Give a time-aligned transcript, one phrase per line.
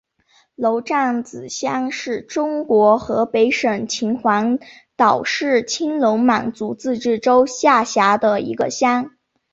[0.55, 4.57] 娄杖子乡是中国河北省秦皇
[4.95, 9.11] 岛市青龙满族自治县下辖的一个乡。